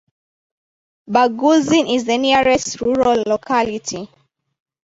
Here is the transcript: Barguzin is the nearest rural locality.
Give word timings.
Barguzin 1.07 1.87
is 1.95 2.05
the 2.05 2.17
nearest 2.17 2.81
rural 2.81 3.21
locality. 3.27 4.09